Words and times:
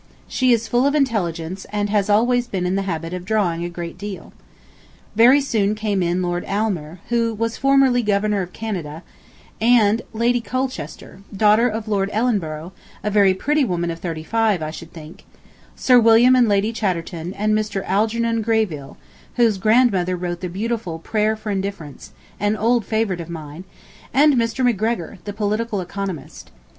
She 0.27 0.51
is 0.51 0.67
full 0.67 0.87
of 0.87 0.95
intelligence, 0.95 1.67
and 1.71 1.87
has 1.91 2.09
always 2.09 2.47
been 2.47 2.65
in 2.65 2.73
the 2.73 2.81
habit 2.89 3.13
of 3.13 3.23
drawing 3.23 3.63
a 3.63 3.69
great 3.69 3.99
deal.... 3.99 4.33
Very 5.15 5.39
soon 5.39 5.75
came 5.75 6.01
in 6.01 6.23
Lord 6.23 6.43
Aylmer, 6.47 6.99
[who] 7.09 7.35
was 7.35 7.55
formerly 7.57 8.01
Governor 8.01 8.41
of 8.41 8.51
Canada, 8.51 9.03
and 9.61 10.01
Lady 10.11 10.41
Colchester, 10.41 11.21
daughter 11.31 11.67
of 11.69 11.87
Lord 11.87 12.09
Ellenborough, 12.13 12.73
a 13.03 13.11
very 13.11 13.35
pretty 13.35 13.63
woman 13.63 13.91
of 13.91 13.99
thirty 13.99 14.23
five, 14.23 14.63
I 14.63 14.71
should 14.71 14.91
think; 14.91 15.23
Sir 15.75 15.99
William 15.99 16.35
and 16.35 16.49
Lady 16.49 16.73
Chatterton 16.73 17.31
and 17.35 17.53
Mr. 17.53 17.83
Algernon 17.85 18.41
Greville, 18.41 18.97
whose 19.35 19.59
grandmother 19.59 20.15
wrote 20.17 20.39
the 20.41 20.49
beautiful 20.49 20.97
"Prayer 20.97 21.35
for 21.35 21.51
Indifference," 21.51 22.11
an 22.39 22.57
old 22.57 22.85
favorite 22.87 23.21
of 23.21 23.29
mine, 23.29 23.65
and 24.15 24.33
Mr. 24.33 24.65
MacGregor, 24.65 25.19
the 25.25 25.33
political 25.33 25.79
economist. 25.79 26.49